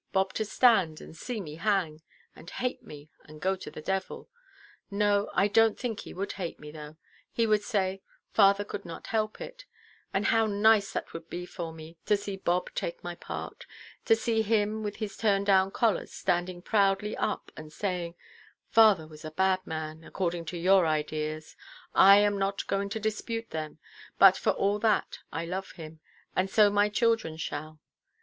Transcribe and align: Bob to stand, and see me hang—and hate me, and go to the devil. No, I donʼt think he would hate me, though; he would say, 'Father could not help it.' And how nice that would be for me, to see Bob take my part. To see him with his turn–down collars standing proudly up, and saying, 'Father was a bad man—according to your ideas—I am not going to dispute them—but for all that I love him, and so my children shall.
Bob 0.13 0.33
to 0.33 0.43
stand, 0.43 0.99
and 0.99 1.15
see 1.15 1.39
me 1.39 1.57
hang—and 1.57 2.49
hate 2.49 2.81
me, 2.81 3.11
and 3.25 3.39
go 3.39 3.55
to 3.55 3.69
the 3.69 3.83
devil. 3.83 4.27
No, 4.89 5.29
I 5.35 5.47
donʼt 5.47 5.77
think 5.77 5.99
he 5.99 6.13
would 6.15 6.31
hate 6.31 6.59
me, 6.59 6.71
though; 6.71 6.97
he 7.31 7.45
would 7.45 7.61
say, 7.61 8.01
'Father 8.33 8.63
could 8.65 8.83
not 8.83 9.05
help 9.05 9.39
it.' 9.39 9.65
And 10.11 10.25
how 10.25 10.47
nice 10.47 10.91
that 10.93 11.13
would 11.13 11.29
be 11.29 11.45
for 11.45 11.71
me, 11.71 11.97
to 12.07 12.17
see 12.17 12.35
Bob 12.35 12.73
take 12.73 13.03
my 13.03 13.13
part. 13.13 13.67
To 14.05 14.15
see 14.15 14.41
him 14.41 14.81
with 14.81 14.95
his 14.95 15.15
turn–down 15.15 15.69
collars 15.69 16.11
standing 16.11 16.63
proudly 16.63 17.15
up, 17.15 17.51
and 17.55 17.71
saying, 17.71 18.15
'Father 18.71 19.05
was 19.07 19.23
a 19.23 19.29
bad 19.29 19.59
man—according 19.67 20.45
to 20.45 20.57
your 20.57 20.87
ideas—I 20.87 22.17
am 22.17 22.39
not 22.39 22.65
going 22.65 22.89
to 22.89 22.99
dispute 22.99 23.51
them—but 23.51 24.35
for 24.35 24.49
all 24.49 24.79
that 24.79 25.19
I 25.31 25.45
love 25.45 25.73
him, 25.73 25.99
and 26.35 26.49
so 26.49 26.71
my 26.71 26.89
children 26.89 27.37
shall. 27.37 27.79